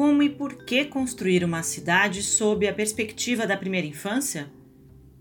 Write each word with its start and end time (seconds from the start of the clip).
Como 0.00 0.22
e 0.22 0.30
por 0.30 0.64
que 0.64 0.86
construir 0.86 1.44
uma 1.44 1.62
cidade 1.62 2.22
sob 2.22 2.66
a 2.66 2.72
perspectiva 2.72 3.46
da 3.46 3.54
primeira 3.54 3.86
infância? 3.86 4.50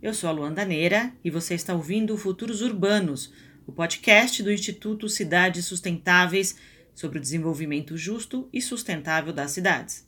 Eu 0.02 0.14
sou 0.14 0.30
a 0.30 0.32
Luanda 0.32 0.64
Neira 0.64 1.12
e 1.22 1.30
você 1.30 1.54
está 1.54 1.74
ouvindo 1.74 2.16
Futuros 2.16 2.62
Urbanos, 2.62 3.34
o 3.68 3.74
podcast 3.74 4.42
do 4.42 4.50
Instituto 4.50 5.10
Cidades 5.10 5.66
Sustentáveis 5.66 6.56
sobre 6.96 7.18
o 7.18 7.22
desenvolvimento 7.22 7.98
justo 7.98 8.48
e 8.54 8.62
sustentável 8.62 9.34
das 9.34 9.52
cidades. 9.52 10.08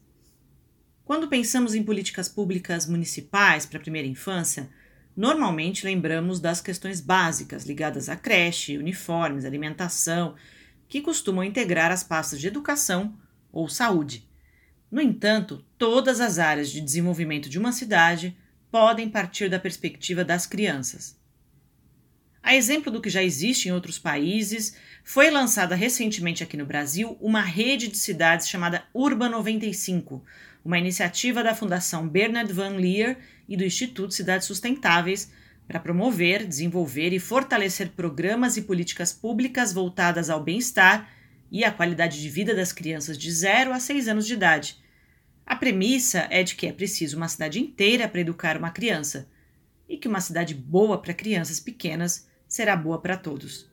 Quando 1.04 1.28
pensamos 1.28 1.76
em 1.76 1.84
políticas 1.84 2.30
públicas 2.30 2.88
municipais 2.88 3.66
para 3.66 3.78
a 3.78 3.82
primeira 3.82 4.08
infância, 4.08 4.70
normalmente 5.18 5.84
lembramos 5.84 6.40
das 6.40 6.62
questões 6.62 7.02
básicas 7.02 7.66
ligadas 7.66 8.08
à 8.08 8.16
creche, 8.16 8.78
uniformes, 8.78 9.44
alimentação, 9.44 10.34
que 10.88 11.02
costumam 11.02 11.44
integrar 11.44 11.92
as 11.92 12.06
pastas 12.06 12.40
de 12.40 12.48
educação 12.48 13.18
ou 13.52 13.68
saúde. 13.68 14.31
No 14.92 15.00
entanto, 15.02 15.64
todas 15.78 16.20
as 16.20 16.38
áreas 16.38 16.70
de 16.70 16.82
desenvolvimento 16.82 17.50
de 17.50 17.58
uma 17.58 17.72
cidade 17.72 18.36
podem 18.70 19.10
partir 19.10 19.50
da 19.50 19.58
perspectiva 19.58 20.26
das 20.26 20.46
crianças. 20.46 21.18
A 22.44 22.56
exemplo 22.56 22.92
do 22.92 23.00
que 23.00 23.10
já 23.10 23.24
existe 23.24 23.70
em 23.70 23.72
outros 23.72 23.98
países, 23.98 24.76
foi 25.04 25.30
lançada 25.30 25.76
recentemente 25.76 26.44
aqui 26.44 26.58
no 26.58 26.66
Brasil 26.66 27.18
uma 27.22 27.42
rede 27.42 27.88
de 27.88 27.98
cidades 27.98 28.50
chamada 28.50 28.84
Urba 28.94 29.30
95, 29.30 30.26
uma 30.66 30.78
iniciativa 30.78 31.44
da 31.44 31.56
Fundação 31.56 32.08
Bernard 32.08 32.52
Van 32.52 32.76
Leer 32.76 33.18
e 33.48 33.56
do 33.56 33.64
Instituto 33.64 34.14
Cidades 34.14 34.48
Sustentáveis 34.48 35.32
para 35.68 35.80
promover, 35.80 36.46
desenvolver 36.46 37.14
e 37.14 37.20
fortalecer 37.20 37.90
programas 37.92 38.58
e 38.58 38.64
políticas 38.64 39.14
públicas 39.14 39.72
voltadas 39.72 40.30
ao 40.30 40.44
bem-estar 40.44 41.10
e 41.52 41.64
à 41.64 41.72
qualidade 41.72 42.22
de 42.22 42.30
vida 42.30 42.56
das 42.56 42.72
crianças 42.74 43.18
de 43.18 43.32
0 43.32 43.72
a 43.72 43.80
6 43.80 44.08
anos 44.08 44.26
de 44.26 44.34
idade, 44.34 44.81
a 45.52 45.56
premissa 45.58 46.28
é 46.30 46.44
de 46.44 46.56
que 46.56 46.66
é 46.66 46.72
preciso 46.72 47.18
uma 47.18 47.28
cidade 47.28 47.60
inteira 47.60 48.08
para 48.08 48.22
educar 48.22 48.56
uma 48.56 48.72
criança 48.72 49.28
e 49.88 49.98
que 49.98 50.08
uma 50.08 50.22
cidade 50.22 50.56
boa 50.56 50.98
para 50.98 51.14
crianças 51.14 51.60
pequenas 51.60 52.26
será 52.48 52.74
boa 52.74 53.02
para 53.02 53.18
todos. 53.18 53.70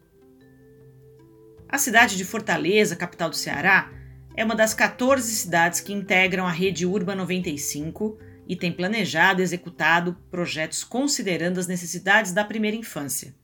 A 1.68 1.78
cidade 1.78 2.16
de 2.16 2.24
Fortaleza, 2.24 2.96
capital 2.96 3.30
do 3.30 3.36
Ceará, 3.36 3.92
é 4.34 4.44
uma 4.44 4.56
das 4.56 4.74
14 4.74 5.32
cidades 5.32 5.78
que 5.78 5.92
integram 5.92 6.48
a 6.48 6.50
rede 6.50 6.84
Urba 6.84 7.14
95 7.14 8.18
e 8.48 8.56
tem 8.56 8.72
planejado 8.72 9.40
e 9.40 9.44
executado 9.44 10.16
projetos 10.32 10.82
considerando 10.82 11.60
as 11.60 11.68
necessidades 11.68 12.32
da 12.32 12.44
primeira 12.44 12.76
infância. 12.76 13.36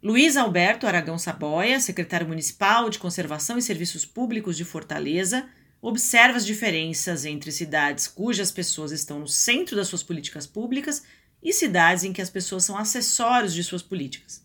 Luiz 0.00 0.36
Alberto 0.36 0.86
Aragão 0.86 1.18
Saboia, 1.18 1.80
secretário 1.80 2.28
municipal 2.28 2.88
de 2.88 3.00
Conservação 3.00 3.58
e 3.58 3.62
Serviços 3.62 4.04
Públicos 4.04 4.56
de 4.56 4.64
Fortaleza, 4.64 5.48
observa 5.88 6.36
as 6.36 6.44
diferenças 6.44 7.24
entre 7.24 7.52
cidades 7.52 8.08
cujas 8.08 8.50
pessoas 8.50 8.90
estão 8.90 9.20
no 9.20 9.28
centro 9.28 9.76
das 9.76 9.86
suas 9.86 10.02
políticas 10.02 10.44
públicas 10.44 11.04
e 11.40 11.52
cidades 11.52 12.02
em 12.02 12.12
que 12.12 12.20
as 12.20 12.28
pessoas 12.28 12.64
são 12.64 12.76
acessórios 12.76 13.54
de 13.54 13.62
suas 13.62 13.82
políticas. 13.82 14.44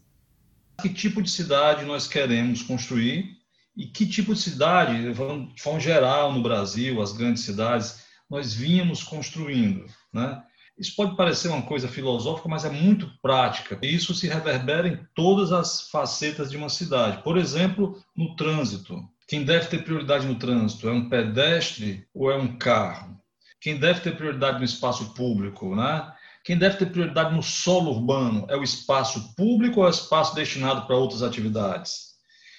Que 0.80 0.90
tipo 0.90 1.20
de 1.20 1.32
cidade 1.32 1.84
nós 1.84 2.08
queremos 2.08 2.62
construir 2.62 3.38
e 3.76 3.88
que 3.88 4.06
tipo 4.06 4.36
de 4.36 4.40
cidade, 4.40 5.02
de 5.02 5.16
forma 5.62 5.80
geral 5.80 6.32
no 6.32 6.44
Brasil, 6.44 7.02
as 7.02 7.12
grandes 7.12 7.44
cidades, 7.44 8.04
nós 8.30 8.54
vínhamos 8.54 9.02
construindo, 9.02 9.88
né? 10.14 10.44
Isso 10.78 10.96
pode 10.96 11.16
parecer 11.16 11.48
uma 11.48 11.62
coisa 11.64 11.88
filosófica, 11.88 12.50
mas 12.50 12.66
é 12.66 12.70
muito 12.70 13.12
prática. 13.22 13.80
E 13.82 13.94
isso 13.94 14.14
se 14.14 14.28
reverbera 14.28 14.88
em 14.88 15.00
todas 15.14 15.52
as 15.52 15.90
facetas 15.90 16.50
de 16.50 16.58
uma 16.58 16.70
cidade. 16.70 17.22
Por 17.24 17.38
exemplo, 17.38 18.02
no 18.16 18.36
trânsito. 18.36 18.96
Quem 19.32 19.46
deve 19.46 19.68
ter 19.68 19.86
prioridade 19.86 20.28
no 20.28 20.36
trânsito 20.36 20.90
é 20.90 20.92
um 20.92 21.08
pedestre 21.08 22.06
ou 22.14 22.30
é 22.30 22.36
um 22.36 22.58
carro? 22.58 23.18
Quem 23.62 23.80
deve 23.80 24.02
ter 24.02 24.18
prioridade 24.18 24.60
no 24.60 24.66
espaço 24.66 25.14
público, 25.14 25.74
né? 25.74 26.12
Quem 26.44 26.58
deve 26.58 26.76
ter 26.76 26.88
prioridade 26.88 27.34
no 27.34 27.42
solo 27.42 27.92
urbano 27.92 28.46
é 28.50 28.58
o 28.58 28.62
espaço 28.64 29.34
público 29.38 29.80
ou 29.80 29.86
é 29.86 29.88
o 29.88 29.90
espaço 29.90 30.36
destinado 30.36 30.86
para 30.86 30.98
outras 30.98 31.24
atividades? 31.24 32.08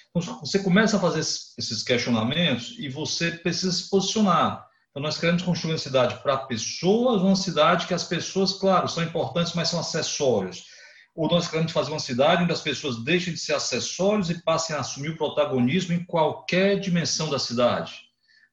Então, 0.09 0.39
você 0.39 0.57
começa 0.63 0.97
a 0.97 0.99
fazer 0.99 1.19
esses 1.19 1.83
questionamentos 1.83 2.75
e 2.79 2.89
você 2.89 3.29
precisa 3.29 3.71
se 3.71 3.87
posicionar. 3.87 4.65
Então, 4.89 5.03
nós 5.03 5.19
queremos 5.19 5.43
construir 5.43 5.73
uma 5.73 5.77
cidade 5.77 6.23
para 6.23 6.37
pessoas, 6.37 7.21
uma 7.21 7.35
cidade 7.35 7.85
que 7.85 7.93
as 7.93 8.03
pessoas, 8.03 8.53
claro, 8.53 8.87
são 8.87 9.03
importantes, 9.03 9.53
mas 9.53 9.69
são 9.69 9.79
acessórios 9.79 10.72
ou 11.15 11.29
nós 11.29 11.47
queremos 11.47 11.71
fazer 11.71 11.91
uma 11.91 11.99
cidade 11.99 12.43
onde 12.43 12.53
as 12.53 12.61
pessoas 12.61 13.03
deixem 13.03 13.33
de 13.33 13.39
ser 13.39 13.53
acessórios 13.53 14.29
e 14.29 14.41
passem 14.41 14.75
a 14.75 14.79
assumir 14.79 15.09
o 15.09 15.17
protagonismo 15.17 15.93
em 15.93 16.03
qualquer 16.03 16.79
dimensão 16.79 17.29
da 17.29 17.37
cidade, 17.37 17.93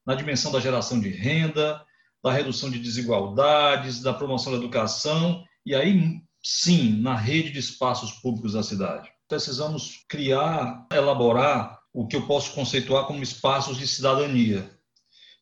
na 0.04 0.14
dimensão 0.14 0.52
da 0.52 0.60
geração 0.60 1.00
de 1.00 1.08
renda, 1.08 1.84
da 2.22 2.30
redução 2.30 2.70
de 2.70 2.78
desigualdades, 2.78 4.02
da 4.02 4.12
promoção 4.12 4.52
da 4.52 4.58
educação 4.58 5.42
e 5.64 5.74
aí 5.74 6.20
sim 6.42 7.00
na 7.00 7.16
rede 7.16 7.50
de 7.50 7.58
espaços 7.58 8.12
públicos 8.12 8.52
da 8.52 8.62
cidade. 8.62 9.10
Precisamos 9.26 10.04
criar, 10.08 10.86
elaborar 10.92 11.78
o 11.92 12.06
que 12.06 12.16
eu 12.16 12.26
posso 12.26 12.52
conceituar 12.52 13.06
como 13.06 13.22
espaços 13.22 13.78
de 13.78 13.86
cidadania, 13.86 14.70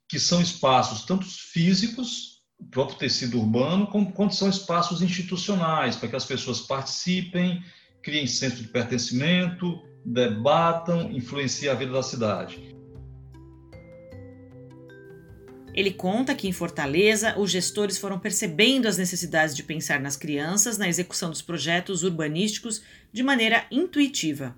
que 0.09 0.19
são 0.19 0.41
espaços 0.41 1.05
tanto 1.05 1.27
físicos 1.27 2.38
próprio 2.71 2.99
tecido 2.99 3.39
urbano, 3.39 3.87
como 3.87 4.13
quando 4.13 4.35
são 4.35 4.49
espaços 4.49 5.03
institucionais, 5.03 5.97
para 5.97 6.09
que 6.09 6.17
as 6.17 6.25
pessoas 6.25 6.61
participem, 6.61 7.63
criem 8.03 8.27
senso 8.27 8.57
de 8.57 8.69
pertencimento, 8.69 9.83
debatam, 10.05 11.11
influenciem 11.11 11.71
a 11.71 11.75
vida 11.75 11.93
da 11.93 12.03
cidade. 12.03 12.77
Ele 15.75 15.93
conta 15.93 16.35
que 16.35 16.49
em 16.49 16.53
Fortaleza, 16.53 17.39
os 17.39 17.53
gestores 17.53 17.99
foram 17.99 18.19
percebendo 18.19 18.89
as 18.89 18.99
necessidades 18.99 19.55
de 19.55 19.63
pensar 19.63 20.01
nas 20.01 20.17
crianças 20.17 20.77
na 20.77 20.89
execução 20.89 21.31
dos 21.31 21.41
projetos 21.41 22.03
urbanísticos 22.03 22.83
de 23.13 23.23
maneira 23.23 23.65
intuitiva. 23.71 24.57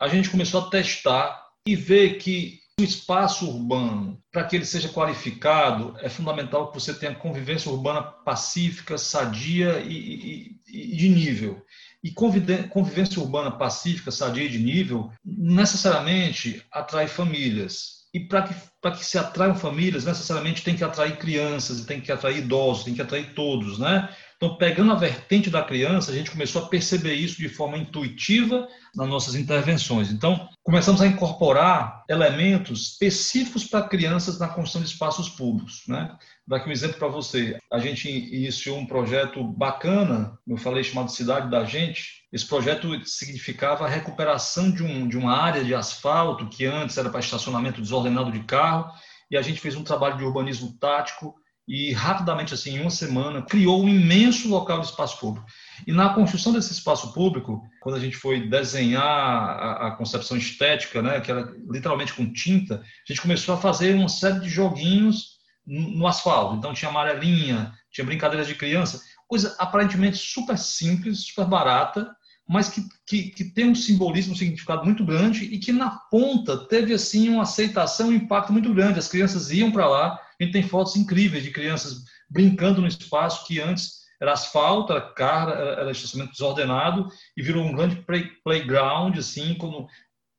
A 0.00 0.08
gente 0.08 0.28
começou 0.28 0.62
a 0.62 0.70
testar 0.70 1.50
e 1.64 1.76
ver 1.76 2.18
que 2.18 2.58
espaço 2.84 3.48
urbano, 3.48 4.22
para 4.30 4.44
que 4.44 4.56
ele 4.56 4.64
seja 4.64 4.88
qualificado, 4.88 5.94
é 6.00 6.08
fundamental 6.08 6.68
que 6.68 6.80
você 6.80 6.94
tenha 6.94 7.14
convivência 7.14 7.70
urbana 7.70 8.02
pacífica, 8.02 8.96
sadia 8.98 9.80
e, 9.80 10.60
e, 10.68 10.92
e 10.92 10.96
de 10.96 11.08
nível. 11.08 11.64
E 12.02 12.10
convivência 12.10 13.20
urbana 13.20 13.50
pacífica, 13.50 14.10
sadia 14.10 14.44
e 14.44 14.48
de 14.48 14.58
nível, 14.58 15.12
necessariamente 15.24 16.64
atrai 16.72 17.06
famílias. 17.06 18.00
E 18.12 18.20
para 18.20 18.42
que, 18.42 18.54
que 18.98 19.04
se 19.04 19.18
atraiam 19.18 19.54
famílias, 19.54 20.04
necessariamente 20.04 20.64
tem 20.64 20.74
que 20.74 20.82
atrair 20.82 21.16
crianças, 21.16 21.84
tem 21.84 22.00
que 22.00 22.10
atrair 22.10 22.38
idosos, 22.38 22.84
tem 22.84 22.94
que 22.94 23.02
atrair 23.02 23.34
todos, 23.34 23.78
né? 23.78 24.08
Então, 24.42 24.56
pegando 24.56 24.90
a 24.90 24.94
vertente 24.94 25.50
da 25.50 25.62
criança, 25.62 26.10
a 26.10 26.14
gente 26.14 26.30
começou 26.30 26.64
a 26.64 26.66
perceber 26.66 27.12
isso 27.12 27.36
de 27.36 27.48
forma 27.50 27.76
intuitiva 27.76 28.66
nas 28.94 29.06
nossas 29.06 29.34
intervenções. 29.34 30.10
Então, 30.10 30.48
começamos 30.62 31.02
a 31.02 31.06
incorporar 31.06 32.06
elementos 32.08 32.92
específicos 32.92 33.64
para 33.64 33.86
crianças 33.86 34.38
na 34.38 34.48
construção 34.48 34.80
de 34.80 34.88
espaços 34.88 35.28
públicos. 35.28 35.82
Né? 35.86 36.06
Vou 36.08 36.18
dar 36.48 36.56
aqui 36.56 36.70
um 36.70 36.72
exemplo 36.72 36.96
para 36.96 37.08
você. 37.08 37.58
A 37.70 37.78
gente 37.78 38.08
iniciou 38.08 38.78
um 38.78 38.86
projeto 38.86 39.44
bacana, 39.44 40.38
eu 40.48 40.56
falei 40.56 40.82
chamado 40.82 41.10
Cidade 41.10 41.50
da 41.50 41.62
Gente. 41.66 42.24
Esse 42.32 42.46
projeto 42.46 42.88
significava 43.04 43.84
a 43.84 43.90
recuperação 43.90 44.70
de, 44.70 44.82
um, 44.82 45.06
de 45.06 45.18
uma 45.18 45.36
área 45.36 45.62
de 45.62 45.74
asfalto 45.74 46.48
que 46.48 46.64
antes 46.64 46.96
era 46.96 47.10
para 47.10 47.20
estacionamento 47.20 47.82
desordenado 47.82 48.32
de 48.32 48.40
carro, 48.44 48.90
e 49.30 49.36
a 49.36 49.42
gente 49.42 49.60
fez 49.60 49.76
um 49.76 49.84
trabalho 49.84 50.16
de 50.16 50.24
urbanismo 50.24 50.72
tático 50.80 51.34
e 51.70 51.92
rapidamente, 51.92 52.52
assim, 52.52 52.74
em 52.74 52.80
uma 52.80 52.90
semana, 52.90 53.42
criou 53.42 53.80
um 53.80 53.88
imenso 53.88 54.48
local 54.48 54.80
de 54.80 54.86
espaço 54.86 55.20
público. 55.20 55.46
E 55.86 55.92
na 55.92 56.12
construção 56.12 56.52
desse 56.52 56.72
espaço 56.72 57.12
público, 57.12 57.62
quando 57.80 57.94
a 57.94 58.00
gente 58.00 58.16
foi 58.16 58.48
desenhar 58.48 59.04
a, 59.04 59.86
a, 59.86 59.90
concepção 59.92 60.36
estética, 60.36 61.00
né, 61.00 61.20
que 61.20 61.30
era 61.30 61.48
literalmente 61.70 62.12
com 62.12 62.32
tinta, 62.32 62.82
a 62.82 63.12
gente 63.12 63.22
começou 63.22 63.54
a 63.54 63.58
fazer 63.58 63.94
uma 63.94 64.08
série 64.08 64.40
de 64.40 64.48
joguinhos 64.48 65.36
no, 65.64 65.90
no 65.90 66.06
asfalto. 66.08 66.56
Então 66.56 66.74
tinha 66.74 66.90
amarelinha, 66.90 67.72
tinha 67.92 68.04
brincadeiras 68.04 68.48
de 68.48 68.56
criança, 68.56 69.00
coisa 69.28 69.54
aparentemente 69.56 70.16
super 70.16 70.58
simples, 70.58 71.24
super 71.24 71.46
barata, 71.46 72.10
mas 72.52 72.68
que, 72.68 72.84
que, 73.06 73.30
que, 73.30 73.44
tem 73.44 73.70
um 73.70 73.76
simbolismo, 73.76 74.32
um 74.32 74.36
significado 74.36 74.84
muito 74.84 75.04
grande 75.04 75.44
e 75.44 75.56
que 75.56 75.70
na 75.70 75.88
ponta 76.10 76.66
teve 76.66 76.92
assim 76.92 77.28
uma 77.28 77.44
aceitação, 77.44 78.08
um 78.08 78.12
impacto 78.12 78.52
muito 78.52 78.74
grande. 78.74 78.98
As 78.98 79.06
crianças 79.06 79.52
iam 79.52 79.70
para 79.70 79.86
lá, 79.86 80.14
a 80.14 80.42
gente 80.42 80.52
tem 80.52 80.64
fotos 80.64 80.96
incríveis 80.96 81.44
de 81.44 81.52
crianças 81.52 82.02
brincando 82.28 82.80
no 82.80 82.88
espaço 82.88 83.46
que 83.46 83.60
antes 83.60 84.00
era 84.20 84.32
asfalto, 84.32 84.92
era 84.92 85.00
carro, 85.00 85.52
era, 85.52 85.80
era 85.80 85.90
estacionamento 85.92 86.32
desordenado 86.32 87.06
e 87.36 87.42
virou 87.42 87.64
um 87.64 87.72
grande 87.72 88.02
play, 88.02 88.24
playground, 88.42 89.16
assim, 89.16 89.54
como 89.54 89.88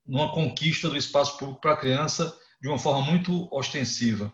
numa 0.06 0.34
conquista 0.34 0.90
do 0.90 0.98
espaço 0.98 1.38
público 1.38 1.62
para 1.62 1.72
a 1.72 1.78
criança 1.78 2.38
de 2.62 2.68
uma 2.68 2.78
forma 2.78 3.10
muito 3.10 3.48
ostensiva. 3.56 4.34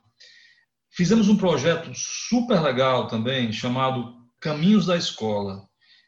Fizemos 0.89 1.29
um 1.29 1.37
projeto 1.37 1.91
super 1.93 2.59
legal 2.59 3.07
também, 3.07 3.53
chamado 3.53 4.15
Caminhos 4.39 4.87
da 4.87 4.97
Escola, 4.97 5.67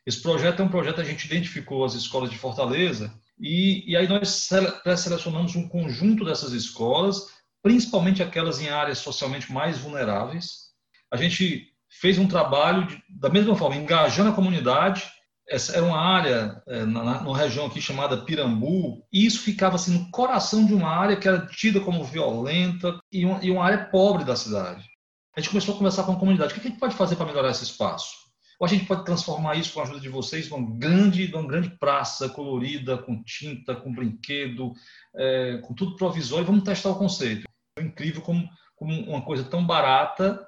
esse 0.09 0.21
projeto 0.21 0.61
é 0.61 0.65
um 0.65 0.69
projeto 0.69 0.95
que 0.95 1.01
a 1.01 1.05
gente 1.05 1.25
identificou 1.25 1.85
as 1.85 1.93
escolas 1.93 2.29
de 2.29 2.37
Fortaleza 2.37 3.13
e, 3.39 3.89
e 3.89 3.95
aí 3.95 4.07
nós 4.07 4.49
pré-selecionamos 4.83 5.55
um 5.55 5.69
conjunto 5.69 6.25
dessas 6.25 6.51
escolas 6.51 7.27
principalmente 7.61 8.23
aquelas 8.23 8.59
em 8.59 8.69
áreas 8.69 8.99
socialmente 8.99 9.51
mais 9.51 9.77
vulneráveis. 9.77 10.69
A 11.11 11.17
gente 11.17 11.67
fez 11.89 12.17
um 12.17 12.27
trabalho 12.27 12.87
de, 12.87 13.01
da 13.09 13.29
mesma 13.29 13.55
forma, 13.55 13.75
engajando 13.75 14.29
a 14.29 14.35
comunidade. 14.35 15.09
Essa 15.47 15.75
era 15.75 15.85
uma 15.85 15.99
área, 15.99 16.61
é, 16.67 16.85
na, 16.85 17.21
numa 17.21 17.37
região 17.37 17.65
aqui 17.65 17.81
chamada 17.81 18.23
Pirambu, 18.23 19.03
e 19.11 19.25
isso 19.25 19.41
ficava 19.41 19.75
assim 19.75 19.97
no 19.97 20.11
coração 20.11 20.65
de 20.65 20.73
uma 20.73 20.89
área 20.89 21.17
que 21.17 21.27
era 21.27 21.47
tida 21.47 21.79
como 21.79 22.03
violenta 22.03 22.99
e 23.11 23.25
uma, 23.25 23.43
e 23.43 23.49
uma 23.49 23.65
área 23.65 23.85
pobre 23.85 24.23
da 24.23 24.35
cidade. 24.35 24.87
A 25.35 25.39
gente 25.39 25.49
começou 25.49 25.73
a 25.73 25.77
conversar 25.77 26.03
com 26.03 26.11
a 26.11 26.19
comunidade. 26.19 26.51
O 26.51 26.55
que 26.55 26.67
a 26.67 26.69
gente 26.69 26.79
pode 26.79 26.95
fazer 26.95 27.15
para 27.15 27.25
melhorar 27.25 27.49
esse 27.49 27.63
espaço? 27.63 28.28
Ou 28.59 28.65
a 28.65 28.69
gente 28.69 28.85
pode 28.85 29.05
transformar 29.05 29.55
isso 29.55 29.73
com 29.73 29.79
a 29.79 29.83
ajuda 29.83 30.01
de 30.01 30.09
vocês 30.09 30.49
numa 30.49 30.77
grande, 30.77 31.31
numa 31.31 31.47
grande 31.47 31.69
praça 31.69 32.27
colorida, 32.27 32.97
com 32.97 33.23
tinta, 33.23 33.73
com 33.73 33.93
brinquedo, 33.93 34.73
é, 35.15 35.59
com 35.59 35.73
tudo 35.73 35.95
provisório. 35.95 36.45
Vamos 36.45 36.65
testar 36.65 36.89
o 36.89 36.97
conceito. 36.97 37.47
É 37.77 37.81
incrível 37.81 38.21
como, 38.21 38.49
como 38.75 38.93
uma 39.09 39.21
coisa 39.21 39.45
tão 39.45 39.65
barata 39.65 40.45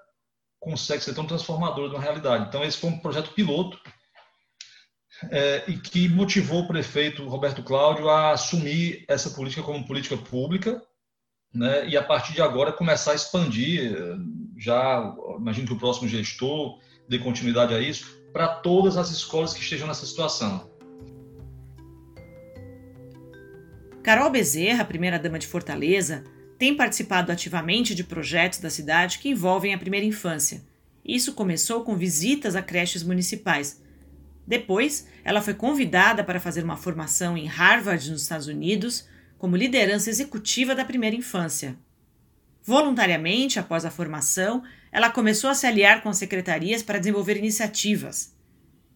consegue 0.60 1.04
ser 1.04 1.16
tão 1.16 1.26
transformadora 1.26 1.90
de 1.90 1.96
uma 1.96 2.04
realidade. 2.04 2.48
Então, 2.48 2.64
esse 2.64 2.78
foi 2.78 2.90
um 2.90 3.00
projeto 3.00 3.34
piloto 3.34 3.80
é, 5.32 5.64
e 5.68 5.78
que 5.78 6.08
motivou 6.08 6.62
o 6.62 6.68
prefeito 6.68 7.28
Roberto 7.28 7.64
Cláudio 7.64 8.10
a 8.10 8.32
assumir 8.32 9.06
essa 9.08 9.32
política 9.32 9.64
como 9.64 9.88
política 9.88 10.18
pública 10.18 10.82
né, 11.54 11.88
e, 11.88 11.98
a 11.98 12.04
partir 12.04 12.34
de 12.34 12.42
agora, 12.42 12.72
começar 12.74 13.14
a 13.14 13.16
expandir. 13.16 13.98
Já 14.58 15.16
imagino 15.38 15.68
que 15.68 15.74
o 15.74 15.80
próximo 15.80 16.08
gestor 16.08 16.80
dê 17.08 17.20
continuidade 17.20 17.74
a 17.74 17.80
isso 17.80 18.22
para 18.32 18.48
todas 18.48 18.98
as 18.98 19.12
escolas 19.12 19.54
que 19.54 19.62
estejam 19.62 19.88
nessa 19.88 20.06
situação. 20.06 20.70
Carol 24.02 24.32
Bezerra, 24.32 24.84
primeira-dama 24.84 25.38
de 25.38 25.46
Fortaleza, 25.46 26.24
tem 26.58 26.76
participado 26.76 27.32
ativamente 27.32 27.94
de 27.94 28.04
projetos 28.04 28.60
da 28.60 28.70
cidade 28.70 29.20
que 29.20 29.30
envolvem 29.30 29.74
a 29.74 29.78
primeira 29.78 30.06
infância. 30.06 30.64
Isso 31.04 31.34
começou 31.34 31.84
com 31.84 31.96
visitas 31.96 32.56
a 32.56 32.62
creches 32.62 33.04
municipais. 33.04 33.82
Depois, 34.46 35.08
ela 35.24 35.42
foi 35.42 35.54
convidada 35.54 36.24
para 36.24 36.40
fazer 36.40 36.64
uma 36.64 36.78
formação 36.78 37.38
em 37.38 37.46
Harvard, 37.46 38.10
nos 38.10 38.24
Estados 38.24 38.48
Unidos, 38.48 39.08
como 39.38 39.56
liderança 39.56 40.10
executiva 40.10 40.76
da 40.76 40.86
primeira 40.86 41.16
infância. 41.16 41.76
Voluntariamente, 42.64 43.60
após 43.60 43.86
a 43.86 43.92
formação, 43.92 44.64
ela 44.92 45.10
começou 45.10 45.50
a 45.50 45.56
se 45.56 45.66
aliar 45.66 46.04
com 46.04 46.10
as 46.10 46.18
secretarias 46.18 46.84
para 46.84 47.00
desenvolver 47.00 47.38
iniciativas. 47.38 48.38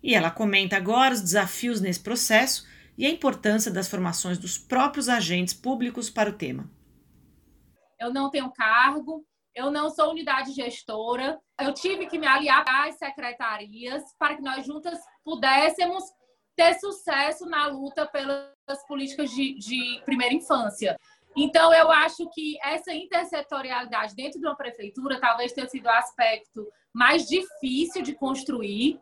E 0.03 0.13
ela 0.13 0.29
comenta 0.29 0.77
agora 0.77 1.13
os 1.13 1.21
desafios 1.21 1.81
nesse 1.81 1.99
processo 1.99 2.67
e 2.97 3.05
a 3.05 3.09
importância 3.09 3.71
das 3.71 3.87
formações 3.87 4.37
dos 4.37 4.57
próprios 4.57 5.09
agentes 5.09 5.53
públicos 5.53 6.09
para 6.09 6.29
o 6.29 6.33
tema. 6.33 6.69
Eu 7.99 8.13
não 8.13 8.29
tenho 8.29 8.51
cargo, 8.51 9.25
eu 9.55 9.71
não 9.71 9.89
sou 9.89 10.11
unidade 10.11 10.51
gestora, 10.51 11.39
eu 11.59 11.73
tive 11.73 12.07
que 12.07 12.19
me 12.19 12.27
aliar 12.27 12.63
às 12.67 12.97
secretarias 12.97 14.03
para 14.19 14.35
que 14.35 14.41
nós 14.41 14.65
juntas 14.65 14.99
pudéssemos 15.23 16.03
ter 16.55 16.73
sucesso 16.75 17.45
na 17.45 17.67
luta 17.67 18.05
pelas 18.05 18.85
políticas 18.87 19.29
de, 19.31 19.57
de 19.57 20.01
primeira 20.05 20.33
infância. 20.33 20.97
Então, 21.37 21.73
eu 21.73 21.91
acho 21.91 22.29
que 22.29 22.57
essa 22.63 22.93
intersetorialidade 22.93 24.15
dentro 24.15 24.39
de 24.39 24.45
uma 24.45 24.55
prefeitura 24.55 25.19
talvez 25.19 25.51
tenha 25.51 25.67
sido 25.67 25.85
o 25.85 25.89
aspecto 25.89 26.65
mais 26.93 27.27
difícil 27.27 28.01
de 28.01 28.15
construir, 28.15 28.99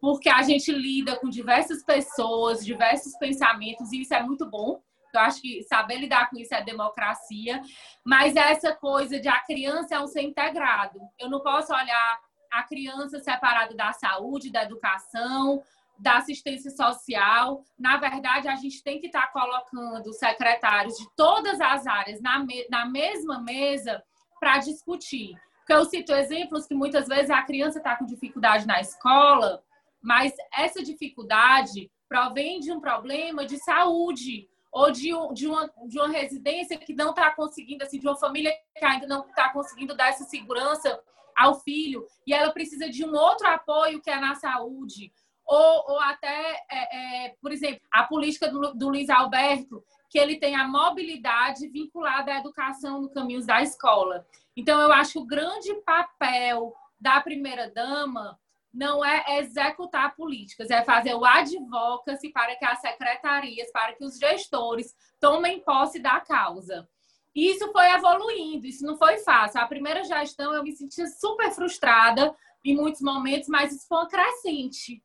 porque 0.00 0.28
a 0.28 0.42
gente 0.42 0.70
lida 0.70 1.16
com 1.16 1.28
diversas 1.28 1.84
pessoas, 1.84 2.64
diversos 2.64 3.16
pensamentos, 3.18 3.92
e 3.92 4.02
isso 4.02 4.14
é 4.14 4.22
muito 4.22 4.48
bom. 4.48 4.80
Eu 5.12 5.20
acho 5.20 5.42
que 5.42 5.62
saber 5.64 5.96
lidar 5.96 6.30
com 6.30 6.38
isso 6.38 6.54
é 6.54 6.62
democracia, 6.62 7.60
mas 8.04 8.34
essa 8.34 8.74
coisa 8.74 9.20
de 9.20 9.28
a 9.28 9.40
criança 9.40 9.96
é 9.96 10.00
um 10.00 10.06
ser 10.06 10.22
integrado. 10.22 10.98
Eu 11.18 11.28
não 11.28 11.40
posso 11.40 11.74
olhar 11.74 12.18
a 12.50 12.62
criança 12.62 13.18
separada 13.20 13.74
da 13.74 13.92
saúde, 13.92 14.52
da 14.52 14.62
educação, 14.62 15.62
da 16.02 16.16
assistência 16.16 16.70
social. 16.72 17.64
Na 17.78 17.96
verdade, 17.96 18.48
a 18.48 18.56
gente 18.56 18.82
tem 18.82 19.00
que 19.00 19.06
estar 19.06 19.32
colocando 19.32 20.12
secretários 20.12 20.96
de 20.98 21.06
todas 21.16 21.60
as 21.60 21.86
áreas 21.86 22.20
na, 22.20 22.40
me 22.40 22.66
na 22.68 22.84
mesma 22.84 23.40
mesa 23.40 24.02
para 24.40 24.58
discutir. 24.58 25.36
Porque 25.58 25.72
eu 25.72 25.84
cito 25.84 26.12
exemplos 26.12 26.66
que 26.66 26.74
muitas 26.74 27.06
vezes 27.06 27.30
a 27.30 27.42
criança 27.42 27.78
está 27.78 27.96
com 27.96 28.04
dificuldade 28.04 28.66
na 28.66 28.80
escola, 28.80 29.62
mas 30.02 30.34
essa 30.52 30.82
dificuldade 30.82 31.88
provém 32.08 32.58
de 32.58 32.72
um 32.72 32.80
problema 32.80 33.46
de 33.46 33.56
saúde 33.58 34.48
ou 34.72 34.90
de, 34.90 35.10
de, 35.34 35.46
uma, 35.46 35.70
de 35.86 35.98
uma 35.98 36.08
residência 36.08 36.76
que 36.76 36.92
não 36.92 37.10
está 37.10 37.30
conseguindo, 37.30 37.84
assim, 37.84 38.00
de 38.00 38.08
uma 38.08 38.16
família 38.16 38.52
que 38.76 38.84
ainda 38.84 39.06
não 39.06 39.24
está 39.24 39.50
conseguindo 39.50 39.94
dar 39.94 40.08
essa 40.08 40.24
segurança 40.24 41.00
ao 41.36 41.60
filho 41.60 42.04
e 42.26 42.34
ela 42.34 42.52
precisa 42.52 42.88
de 42.88 43.04
um 43.04 43.14
outro 43.14 43.46
apoio 43.46 44.00
que 44.02 44.10
é 44.10 44.18
na 44.18 44.34
saúde 44.34 45.12
ou, 45.52 45.84
ou 45.86 46.00
até, 46.00 46.64
é, 46.70 47.26
é, 47.26 47.34
por 47.38 47.52
exemplo, 47.52 47.82
a 47.92 48.04
política 48.04 48.48
do, 48.48 48.72
do 48.72 48.88
Luiz 48.88 49.10
Alberto, 49.10 49.84
que 50.08 50.18
ele 50.18 50.38
tem 50.38 50.56
a 50.56 50.66
mobilidade 50.66 51.68
vinculada 51.68 52.32
à 52.32 52.38
educação 52.38 53.02
no 53.02 53.10
caminho 53.10 53.44
da 53.44 53.60
escola. 53.60 54.26
Então, 54.56 54.80
eu 54.80 54.90
acho 54.90 55.12
que 55.12 55.18
o 55.18 55.26
grande 55.26 55.74
papel 55.82 56.74
da 56.98 57.20
primeira-dama 57.20 58.38
não 58.72 59.04
é 59.04 59.40
executar 59.40 60.16
políticas, 60.16 60.70
é 60.70 60.82
fazer 60.82 61.14
o 61.14 61.24
advocacy 61.24 62.30
para 62.30 62.56
que 62.56 62.64
as 62.64 62.80
secretarias, 62.80 63.70
para 63.70 63.92
que 63.92 64.04
os 64.06 64.16
gestores 64.16 64.94
tomem 65.20 65.60
posse 65.60 65.98
da 65.98 66.18
causa. 66.20 66.88
Isso 67.34 67.70
foi 67.72 67.90
evoluindo, 67.90 68.66
isso 68.66 68.86
não 68.86 68.96
foi 68.96 69.18
fácil. 69.18 69.60
A 69.60 69.66
primeira 69.66 70.02
gestão 70.02 70.54
eu 70.54 70.62
me 70.62 70.72
sentia 70.72 71.06
super 71.08 71.50
frustrada 71.50 72.34
em 72.64 72.74
muitos 72.74 73.02
momentos, 73.02 73.50
mas 73.50 73.70
isso 73.74 73.86
foi 73.86 73.98
uma 73.98 74.08
crescente. 74.08 75.02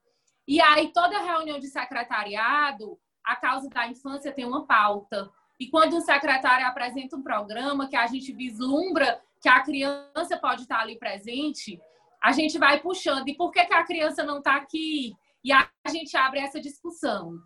E 0.47 0.61
aí, 0.61 0.91
toda 0.93 1.19
reunião 1.19 1.59
de 1.59 1.67
secretariado, 1.67 2.97
a 3.23 3.35
causa 3.35 3.69
da 3.69 3.87
infância 3.87 4.31
tem 4.31 4.45
uma 4.45 4.65
pauta. 4.65 5.29
E 5.59 5.67
quando 5.67 5.97
um 5.97 6.01
secretário 6.01 6.65
apresenta 6.65 7.15
um 7.17 7.23
programa 7.23 7.89
que 7.89 7.95
a 7.95 8.07
gente 8.07 8.31
vislumbra 8.31 9.21
que 9.41 9.49
a 9.49 9.59
criança 9.61 10.37
pode 10.39 10.61
estar 10.61 10.79
ali 10.79 10.97
presente, 10.97 11.79
a 12.23 12.31
gente 12.31 12.57
vai 12.57 12.79
puxando. 12.79 13.27
E 13.27 13.35
por 13.35 13.51
que, 13.51 13.65
que 13.65 13.73
a 13.73 13.83
criança 13.83 14.23
não 14.23 14.37
está 14.37 14.55
aqui? 14.55 15.13
E 15.43 15.51
a 15.51 15.69
gente 15.89 16.15
abre 16.15 16.39
essa 16.39 16.59
discussão. 16.59 17.37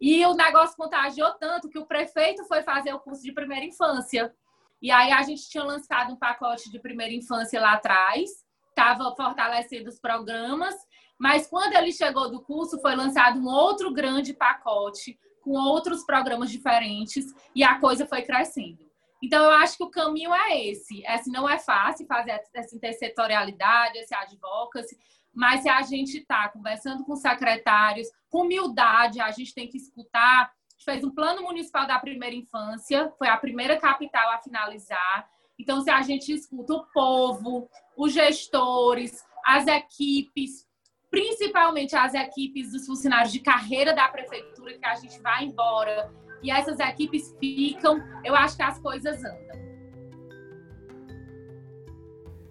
E 0.00 0.24
o 0.26 0.34
negócio 0.34 0.76
contagiou 0.76 1.32
tanto 1.34 1.68
que 1.68 1.78
o 1.78 1.86
prefeito 1.86 2.44
foi 2.44 2.62
fazer 2.62 2.92
o 2.92 3.00
curso 3.00 3.22
de 3.22 3.32
primeira 3.32 3.64
infância. 3.64 4.34
E 4.80 4.90
aí 4.90 5.10
a 5.10 5.22
gente 5.22 5.48
tinha 5.48 5.64
lançado 5.64 6.12
um 6.12 6.16
pacote 6.16 6.70
de 6.70 6.78
primeira 6.78 7.12
infância 7.12 7.60
lá 7.60 7.72
atrás, 7.72 8.30
estava 8.68 9.12
fortalecendo 9.16 9.88
os 9.88 9.98
programas, 9.98 10.74
mas 11.18 11.46
quando 11.46 11.74
ele 11.74 11.92
chegou 11.92 12.30
do 12.30 12.40
curso, 12.40 12.80
foi 12.80 12.94
lançado 12.94 13.40
um 13.40 13.48
outro 13.48 13.92
grande 13.92 14.32
pacote 14.32 15.18
com 15.42 15.52
outros 15.52 16.04
programas 16.04 16.50
diferentes 16.50 17.26
e 17.54 17.64
a 17.64 17.78
coisa 17.78 18.06
foi 18.06 18.22
crescendo. 18.22 18.88
Então, 19.22 19.44
eu 19.44 19.50
acho 19.50 19.76
que 19.76 19.84
o 19.84 19.90
caminho 19.90 20.32
é 20.32 20.66
esse. 20.66 21.04
esse 21.04 21.30
não 21.30 21.48
é 21.48 21.58
fácil 21.58 22.06
fazer 22.06 22.40
essa 22.54 22.76
intersetorialidade, 22.76 23.98
esse 23.98 24.14
advocacy, 24.14 24.96
mas 25.34 25.62
se 25.62 25.68
a 25.68 25.82
gente 25.82 26.18
está 26.18 26.48
conversando 26.48 27.04
com 27.04 27.16
secretários, 27.16 28.08
com 28.30 28.42
humildade, 28.42 29.20
a 29.20 29.30
gente 29.32 29.54
tem 29.54 29.68
que 29.68 29.76
escutar. 29.76 30.44
A 30.44 30.72
gente 30.72 30.84
fez 30.84 31.04
um 31.04 31.10
plano 31.10 31.42
municipal 31.42 31.86
da 31.86 31.98
primeira 31.98 32.36
infância, 32.36 33.12
foi 33.18 33.28
a 33.28 33.36
primeira 33.36 33.76
capital 33.78 34.30
a 34.30 34.38
finalizar. 34.38 35.28
Então, 35.58 35.80
se 35.80 35.90
a 35.90 36.00
gente 36.02 36.32
escuta 36.32 36.74
o 36.74 36.86
povo, 36.92 37.68
os 37.96 38.12
gestores, 38.12 39.24
as 39.44 39.66
equipes, 39.66 40.67
principalmente 41.10 41.96
as 41.96 42.14
equipes 42.14 42.72
dos 42.72 42.86
funcionários 42.86 43.32
de 43.32 43.40
carreira 43.40 43.94
da 43.94 44.08
prefeitura, 44.08 44.78
que 44.78 44.84
a 44.84 44.94
gente 44.94 45.18
vai 45.20 45.44
embora 45.44 46.12
e 46.42 46.50
essas 46.50 46.78
equipes 46.78 47.34
ficam, 47.40 48.00
eu 48.24 48.34
acho 48.34 48.56
que 48.56 48.62
as 48.62 48.78
coisas 48.78 49.18
andam. 49.24 49.58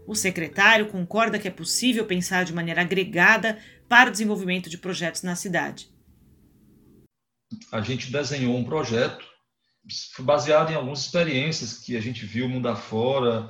O 0.06 0.16
secretário 0.16 0.88
concorda 0.88 1.38
que 1.38 1.48
é 1.48 1.52
possível 1.52 2.06
pensar 2.06 2.46
de 2.46 2.54
maneira 2.54 2.82
agregada 2.82 3.60
para 3.90 4.10
o 4.10 4.12
desenvolvimento 4.12 4.70
de 4.70 4.78
projetos 4.78 5.22
na 5.22 5.36
cidade. 5.36 5.90
A 7.72 7.82
gente 7.82 8.12
desenhou 8.12 8.56
um 8.56 8.64
projeto 8.64 9.26
baseado 10.20 10.72
em 10.72 10.76
algumas 10.76 11.02
experiências 11.02 11.78
que 11.78 11.96
a 11.96 12.02
gente 12.02 12.26
viu 12.26 12.48
mundo 12.48 12.68
afora, 12.68 13.50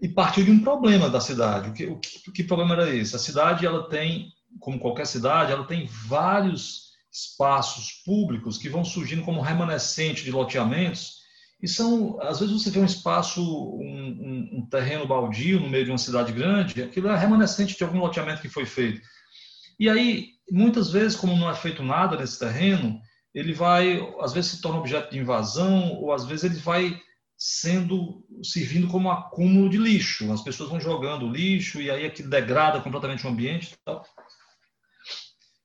e 0.00 0.08
partiu 0.08 0.44
de 0.44 0.50
um 0.50 0.60
problema 0.60 1.10
da 1.10 1.20
cidade. 1.20 1.70
O 1.70 1.72
que, 1.72 1.86
o 1.86 1.98
que, 1.98 2.32
que 2.32 2.44
problema 2.44 2.74
era 2.74 2.94
esse? 2.94 3.14
A 3.14 3.18
cidade, 3.18 3.66
ela 3.66 3.88
tem, 3.88 4.32
como 4.60 4.78
qualquer 4.78 5.06
cidade, 5.06 5.52
ela 5.52 5.66
tem 5.66 5.86
vários 5.86 6.92
espaços 7.12 8.02
públicos 8.04 8.56
que 8.56 8.68
vão 8.68 8.84
surgindo 8.84 9.22
como 9.22 9.42
remanescente 9.42 10.24
de 10.24 10.30
loteamentos 10.30 11.22
e 11.62 11.68
são, 11.68 12.20
às 12.20 12.40
vezes 12.40 12.60
você 12.60 12.70
vê 12.70 12.80
um 12.80 12.84
espaço, 12.84 13.40
um, 13.40 13.78
um, 13.80 14.58
um, 14.58 14.66
terreno 14.66 15.06
baldio 15.06 15.60
no 15.60 15.70
meio 15.70 15.84
de 15.84 15.92
uma 15.92 15.98
cidade 15.98 16.32
grande, 16.32 16.82
aquilo 16.82 17.08
é 17.08 17.16
remanescente 17.16 17.76
de 17.76 17.84
algum 17.84 18.00
loteamento 18.00 18.42
que 18.42 18.48
foi 18.48 18.66
feito. 18.66 19.00
E 19.78 19.88
aí, 19.88 20.30
muitas 20.50 20.90
vezes, 20.90 21.16
como 21.16 21.36
não 21.36 21.48
é 21.48 21.54
feito 21.54 21.82
nada 21.84 22.16
nesse 22.16 22.36
terreno, 22.36 23.00
ele 23.32 23.52
vai, 23.52 24.00
às 24.20 24.32
vezes 24.32 24.50
se 24.50 24.60
torna 24.60 24.80
objeto 24.80 25.12
de 25.12 25.20
invasão, 25.20 25.92
ou 26.00 26.12
às 26.12 26.24
vezes 26.24 26.44
ele 26.44 26.58
vai 26.58 27.00
sendo 27.44 28.24
servindo 28.40 28.86
como 28.86 29.10
acúmulo 29.10 29.68
de 29.68 29.76
lixo. 29.76 30.32
As 30.32 30.42
pessoas 30.42 30.70
vão 30.70 30.80
jogando 30.80 31.28
lixo 31.28 31.82
e 31.82 31.90
aí 31.90 32.06
aquilo 32.06 32.30
degrada 32.30 32.80
completamente 32.80 33.26
o 33.26 33.30
ambiente. 33.30 33.72
E, 33.72 33.76
tal. 33.84 34.04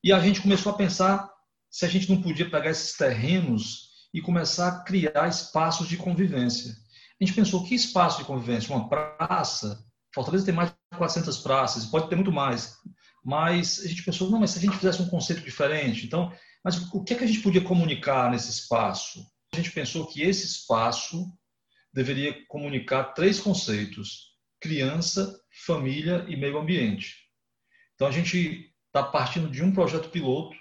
e 0.02 0.12
a 0.12 0.18
gente 0.18 0.40
começou 0.40 0.72
a 0.72 0.76
pensar 0.76 1.30
se 1.70 1.86
a 1.86 1.88
gente 1.88 2.10
não 2.10 2.20
podia 2.20 2.50
pegar 2.50 2.70
esses 2.70 2.96
terrenos 2.96 3.90
e 4.12 4.20
começar 4.20 4.66
a 4.66 4.82
criar 4.82 5.28
espaços 5.28 5.86
de 5.86 5.96
convivência. 5.96 6.74
A 7.20 7.24
gente 7.24 7.36
pensou 7.36 7.64
que 7.64 7.76
espaço 7.76 8.18
de 8.18 8.24
convivência, 8.24 8.74
uma 8.74 8.88
praça, 8.88 9.78
Fortaleza 10.12 10.46
tem 10.46 10.54
mais 10.54 10.70
de 10.70 10.98
400 10.98 11.38
praças, 11.38 11.86
pode 11.86 12.08
ter 12.08 12.16
muito 12.16 12.32
mais, 12.32 12.76
mas 13.24 13.78
a 13.84 13.86
gente 13.86 14.02
pensou, 14.02 14.28
não, 14.28 14.40
mas 14.40 14.50
se 14.50 14.58
a 14.58 14.62
gente 14.62 14.76
fizesse 14.76 15.00
um 15.00 15.08
conceito 15.08 15.44
diferente, 15.44 16.06
então, 16.06 16.32
mas 16.64 16.92
o 16.92 17.04
que 17.04 17.14
é 17.14 17.16
que 17.16 17.24
a 17.24 17.26
gente 17.26 17.40
podia 17.40 17.62
comunicar 17.62 18.32
nesse 18.32 18.50
espaço? 18.50 19.24
A 19.52 19.56
gente 19.56 19.70
pensou 19.70 20.06
que 20.06 20.22
esse 20.22 20.44
espaço 20.44 21.32
deveria 21.92 22.44
comunicar 22.46 23.12
três 23.14 23.40
conceitos: 23.40 24.34
criança, 24.60 25.40
família 25.66 26.24
e 26.28 26.36
meio 26.36 26.58
ambiente. 26.58 27.16
Então 27.94 28.06
a 28.06 28.12
gente 28.12 28.72
está 28.86 29.02
partindo 29.02 29.50
de 29.50 29.62
um 29.62 29.72
projeto 29.72 30.08
piloto. 30.10 30.56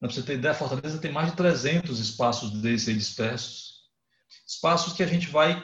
Para 0.00 0.10
você 0.10 0.22
ter 0.22 0.34
ideia, 0.34 0.54
Fortaleza 0.54 0.98
tem 0.98 1.12
mais 1.12 1.30
de 1.30 1.36
300 1.36 1.98
espaços 1.98 2.52
desses 2.62 2.94
dispersos. 2.94 3.78
Espaços 4.46 4.92
que 4.92 5.02
a 5.02 5.06
gente 5.06 5.28
vai. 5.28 5.62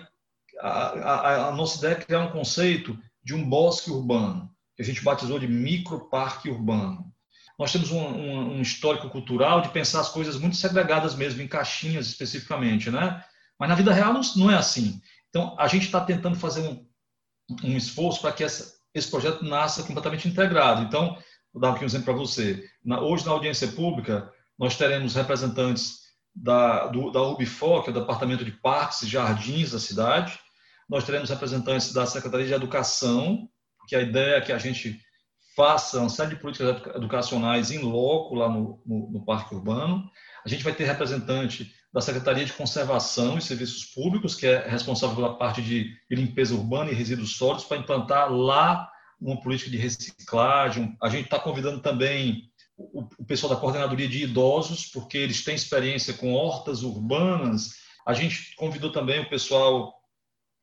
A, 0.61 0.69
a, 0.69 1.49
a 1.49 1.53
nossa 1.53 1.79
ideia 1.79 1.93
é 1.93 2.01
criar 2.01 2.21
um 2.21 2.33
conceito 2.33 2.99
de 3.23 3.35
um 3.35 3.49
bosque 3.49 3.91
urbano, 3.91 4.55
que 4.77 4.83
a 4.83 4.85
gente 4.85 5.03
batizou 5.03 5.39
de 5.39 5.49
microparque 5.49 6.51
urbano. 6.51 7.13
Nós 7.59 7.73
temos 7.73 7.91
um, 7.91 8.01
um, 8.01 8.57
um 8.57 8.63
histórico 8.63 9.09
cultural 9.09 9.63
de 9.63 9.71
pensar 9.71 10.01
as 10.01 10.09
coisas 10.09 10.37
muito 10.37 10.57
segregadas 10.57 11.15
mesmo, 11.15 11.41
em 11.41 11.49
caixinhas 11.49 12.07
especificamente, 12.07 12.91
né? 12.91 13.25
Mas 13.59 13.69
na 13.69 13.75
vida 13.75 13.93
real 13.93 14.13
não, 14.37 14.51
é 14.51 14.57
assim. 14.57 15.01
Então, 15.29 15.57
a 15.59 15.67
gente 15.69 15.87
está 15.87 16.01
tentando 16.01 16.37
fazer 16.37 16.61
um, 16.69 16.87
um 17.63 17.77
esforço 17.77 18.21
para 18.21 18.33
que 18.33 18.45
essa, 18.45 18.75
esse 18.95 19.11
projeto 19.11 19.45
nasça 19.45 19.83
completamente 19.83 20.29
integrado. 20.29 20.83
Então, 20.83 21.17
vou 21.53 21.61
dar 21.61 21.73
aqui 21.73 21.83
um 21.83 21.87
exemplo 21.87 22.07
para 22.07 22.15
você. 22.15 22.65
Na, 22.85 23.01
hoje, 23.01 23.25
na 23.25 23.33
audiência 23.33 23.69
pública, 23.69 24.31
nós 24.59 24.77
teremos 24.77 25.15
representantes 25.15 26.05
da, 26.35 26.87
do, 26.89 27.11
da 27.11 27.23
UBFO, 27.23 27.83
que 27.83 27.91
é 27.91 27.93
o 27.93 28.01
Departamento 28.01 28.45
de 28.45 28.53
Parques 28.53 29.03
e 29.03 29.09
Jardins 29.09 29.71
da 29.71 29.79
cidade. 29.79 30.39
Nós 30.89 31.05
teremos 31.05 31.31
representantes 31.31 31.93
da 31.93 32.07
Secretaria 32.07 32.47
de 32.47 32.53
Educação, 32.53 33.49
porque 33.79 33.95
a 33.95 34.01
ideia 34.01 34.37
é 34.37 34.41
que 34.41 34.53
a 34.53 34.59
gente 34.59 35.01
faça 35.55 36.01
uma 36.01 36.09
série 36.09 36.31
de 36.31 36.41
políticas 36.41 36.83
educacionais 36.97 37.71
em 37.71 37.79
loco 37.79 38.35
lá 38.35 38.49
no, 38.49 38.83
no, 38.85 39.11
no 39.13 39.25
Parque 39.25 39.55
Urbano. 39.55 40.11
A 40.45 40.49
gente 40.49 40.65
vai 40.65 40.75
ter 40.75 40.85
representante 40.85 41.73
da 41.95 42.01
Secretaria 42.01 42.45
de 42.45 42.53
Conservação 42.53 43.39
e 43.39 43.41
Serviços 43.41 43.85
Públicos, 43.85 44.35
que 44.35 44.49
é 44.49 44.69
responsável 44.69 45.15
pela 45.15 45.39
parte 45.39 45.63
de 45.63 45.97
limpeza 46.11 46.53
urbana 46.53 46.91
e 46.91 46.95
resíduos 46.95 47.37
sólidos, 47.37 47.65
para 47.65 47.77
implantar 47.77 48.33
lá 48.33 48.91
uma 49.21 49.41
política 49.41 49.71
de 49.71 49.77
reciclagem. 49.77 50.97
A 51.01 51.09
gente 51.09 51.27
está 51.27 51.39
convidando 51.39 51.81
também 51.81 52.51
o, 52.77 53.25
pessoal 53.25 53.55
da 53.55 53.61
Coordenadoria 53.61 54.09
de 54.09 54.25
Idosos, 54.25 54.87
porque 54.87 55.17
eles 55.17 55.45
têm 55.45 55.55
experiência 55.55 56.15
com 56.15 56.35
hortas 56.35 56.83
urbanas. 56.83 57.77
A 58.05 58.13
gente 58.13 58.57
convidou 58.57 58.91
também 58.91 59.21
o 59.21 59.31
pessoal, 59.31 59.95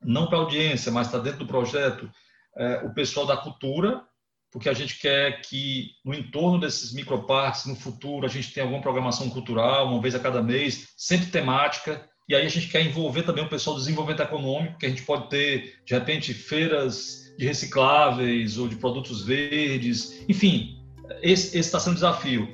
não 0.01 0.27
para 0.27 0.37
audiência, 0.37 0.91
mas 0.91 1.07
está 1.07 1.17
dentro 1.17 1.39
do 1.39 1.47
projeto, 1.47 2.11
é, 2.57 2.81
o 2.85 2.93
pessoal 2.93 3.25
da 3.25 3.37
cultura, 3.37 4.03
porque 4.51 4.67
a 4.67 4.73
gente 4.73 4.99
quer 4.99 5.41
que 5.41 5.91
no 6.03 6.13
entorno 6.13 6.59
desses 6.59 6.93
microparques, 6.93 7.65
no 7.65 7.75
futuro, 7.75 8.25
a 8.25 8.29
gente 8.29 8.53
tenha 8.53 8.65
alguma 8.65 8.81
programação 8.81 9.29
cultural, 9.29 9.87
uma 9.87 10.01
vez 10.01 10.13
a 10.13 10.19
cada 10.19 10.43
mês, 10.43 10.89
sempre 10.97 11.27
temática. 11.27 12.05
E 12.27 12.35
aí 12.35 12.45
a 12.45 12.49
gente 12.49 12.67
quer 12.67 12.85
envolver 12.85 13.23
também 13.23 13.45
o 13.45 13.49
pessoal 13.49 13.75
do 13.75 13.81
desenvolvimento 13.81 14.21
econômico, 14.21 14.77
que 14.77 14.85
a 14.85 14.89
gente 14.89 15.03
pode 15.03 15.29
ter, 15.29 15.75
de 15.85 15.93
repente, 15.93 16.33
feiras 16.33 17.33
de 17.37 17.45
recicláveis 17.45 18.57
ou 18.57 18.67
de 18.67 18.75
produtos 18.75 19.23
verdes. 19.23 20.21
Enfim, 20.27 20.77
esse 21.21 21.57
está 21.57 21.79
sendo 21.79 21.93
um 21.93 21.95
desafio. 21.95 22.49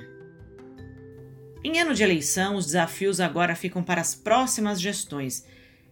Em 1.64 1.80
ano 1.80 1.94
de 1.94 2.04
eleição, 2.04 2.54
os 2.54 2.66
desafios 2.66 3.20
agora 3.20 3.56
ficam 3.56 3.82
para 3.82 4.00
as 4.00 4.14
próximas 4.14 4.80
gestões. 4.80 5.44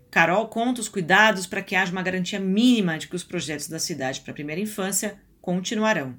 Carol 0.08 0.46
conta 0.46 0.80
os 0.80 0.88
cuidados 0.88 1.48
para 1.48 1.60
que 1.62 1.74
haja 1.74 1.90
uma 1.90 2.02
garantia 2.02 2.38
mínima 2.38 2.96
de 2.96 3.08
que 3.08 3.16
os 3.16 3.24
projetos 3.24 3.68
da 3.68 3.80
cidade 3.80 4.20
para 4.20 4.30
a 4.30 4.34
primeira 4.34 4.60
infância 4.60 5.18
continuarão. 5.46 6.18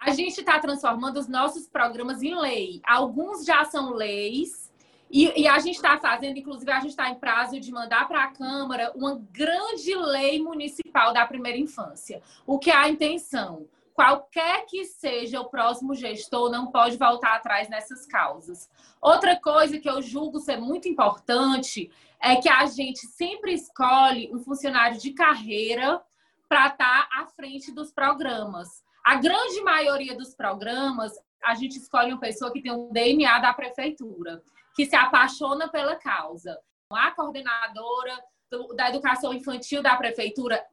A 0.00 0.10
gente 0.10 0.40
está 0.40 0.58
transformando 0.58 1.16
os 1.18 1.28
nossos 1.28 1.68
programas 1.68 2.24
em 2.24 2.34
lei. 2.34 2.80
Alguns 2.84 3.44
já 3.44 3.64
são 3.64 3.92
leis, 3.92 4.72
e, 5.08 5.42
e 5.42 5.46
a 5.46 5.60
gente 5.60 5.76
está 5.76 5.96
fazendo, 5.98 6.38
inclusive, 6.38 6.70
a 6.72 6.80
gente 6.80 6.90
está 6.90 7.08
em 7.08 7.14
prazo 7.14 7.60
de 7.60 7.70
mandar 7.70 8.08
para 8.08 8.24
a 8.24 8.32
Câmara 8.32 8.92
uma 8.96 9.14
grande 9.30 9.94
lei 9.94 10.42
municipal 10.42 11.12
da 11.12 11.24
primeira 11.24 11.56
infância. 11.56 12.20
O 12.44 12.58
que 12.58 12.70
é 12.70 12.76
a 12.76 12.88
intenção? 12.88 13.68
Qualquer 13.94 14.66
que 14.66 14.84
seja 14.84 15.40
o 15.40 15.48
próximo 15.48 15.94
gestor, 15.94 16.50
não 16.50 16.66
pode 16.66 16.96
voltar 16.96 17.36
atrás 17.36 17.68
nessas 17.68 18.06
causas. 18.06 18.68
Outra 19.00 19.36
coisa 19.40 19.78
que 19.78 19.88
eu 19.88 20.02
julgo 20.02 20.40
ser 20.40 20.56
muito 20.56 20.88
importante 20.88 21.90
é 22.20 22.36
que 22.36 22.48
a 22.48 22.66
gente 22.66 23.06
sempre 23.06 23.52
escolhe 23.52 24.30
um 24.32 24.40
funcionário 24.40 24.98
de 24.98 25.12
carreira 25.12 26.02
para 26.48 26.68
estar 26.68 27.08
tá 27.08 27.22
à 27.22 27.26
frente 27.26 27.72
dos 27.72 27.92
programas. 27.92 28.68
A 29.04 29.16
grande 29.16 29.60
maioria 29.62 30.16
dos 30.16 30.34
programas, 30.34 31.12
a 31.44 31.54
gente 31.54 31.76
escolhe 31.78 32.12
uma 32.12 32.20
pessoa 32.20 32.52
que 32.52 32.62
tem 32.62 32.72
um 32.72 32.90
DNA 32.90 33.38
da 33.38 33.52
prefeitura, 33.52 34.42
que 34.74 34.86
se 34.86 34.96
apaixona 34.96 35.68
pela 35.68 35.96
causa. 35.96 36.58
A 36.90 37.10
coordenadora 37.10 38.18
do, 38.50 38.74
da 38.74 38.88
educação 38.88 39.32
infantil 39.32 39.82
da 39.82 39.96
prefeitura 39.96 40.64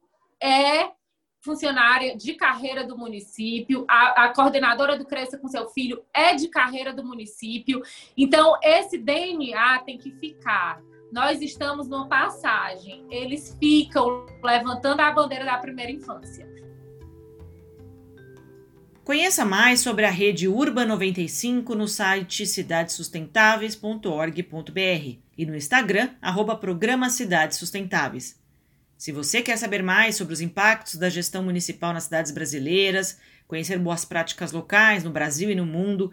é 0.42 0.90
funcionária 1.46 2.16
de 2.16 2.34
carreira 2.34 2.84
do 2.84 2.98
município, 2.98 3.84
a, 3.88 4.24
a, 4.24 4.34
coordenadora 4.34 4.98
do 4.98 5.06
Cresça 5.06 5.38
com 5.38 5.46
seu 5.46 5.68
filho 5.68 6.04
é 6.12 6.34
de 6.34 6.48
carreira 6.48 6.92
do 6.92 7.04
município. 7.04 7.82
Então, 8.16 8.58
esse 8.62 8.98
DNA 8.98 9.78
tem 9.80 9.96
que 9.96 10.10
ficar 10.10 10.82
nós 11.12 11.40
estamos 11.40 11.86
numa 11.88 12.08
passagem. 12.08 13.06
Eles 13.10 13.56
ficam 13.58 14.26
levantando 14.42 15.00
a 15.00 15.12
bandeira 15.12 15.44
da 15.44 15.58
primeira 15.58 15.92
infância. 15.92 16.46
Conheça 19.04 19.44
mais 19.44 19.80
sobre 19.80 20.04
a 20.04 20.10
rede 20.10 20.48
Urba 20.48 20.84
95 20.84 21.76
no 21.76 21.86
site 21.86 22.44
cidadesustentáveis.org.br 22.44 25.18
e 25.38 25.46
no 25.46 25.54
Instagram, 25.54 26.10
arroba 26.20 26.56
Programa 26.56 27.08
Cidades 27.08 27.56
Sustentáveis. 27.56 28.36
Se 28.98 29.12
você 29.12 29.42
quer 29.42 29.56
saber 29.58 29.82
mais 29.82 30.16
sobre 30.16 30.34
os 30.34 30.40
impactos 30.40 30.96
da 30.96 31.08
gestão 31.08 31.42
municipal 31.42 31.92
nas 31.92 32.04
cidades 32.04 32.32
brasileiras, 32.32 33.18
conhecer 33.46 33.78
boas 33.78 34.04
práticas 34.04 34.50
locais 34.50 35.04
no 35.04 35.10
Brasil 35.10 35.50
e 35.50 35.54
no 35.54 35.66
mundo, 35.66 36.10